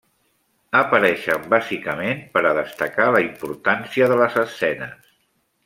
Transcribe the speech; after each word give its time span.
Apareixen 0.79 1.45
bàsicament 1.51 2.23
per 2.37 2.43
a 2.47 2.55
destacar 2.61 3.07
la 3.17 3.23
importància 3.27 4.09
de 4.15 4.19
les 4.25 4.39
escenes. 4.49 5.17